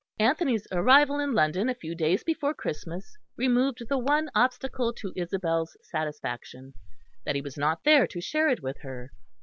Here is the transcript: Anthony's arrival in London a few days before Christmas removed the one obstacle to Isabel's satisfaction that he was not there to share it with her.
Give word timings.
Anthony's 0.17 0.67
arrival 0.71 1.19
in 1.19 1.35
London 1.35 1.69
a 1.69 1.75
few 1.75 1.93
days 1.93 2.23
before 2.23 2.55
Christmas 2.55 3.15
removed 3.37 3.87
the 3.87 3.99
one 3.99 4.31
obstacle 4.33 4.91
to 4.93 5.13
Isabel's 5.15 5.77
satisfaction 5.83 6.73
that 7.23 7.35
he 7.35 7.41
was 7.41 7.55
not 7.55 7.83
there 7.83 8.07
to 8.07 8.19
share 8.19 8.49
it 8.49 8.63
with 8.63 8.79
her. 8.79 9.11